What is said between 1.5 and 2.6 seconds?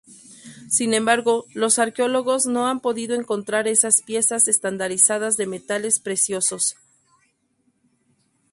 los arqueólogos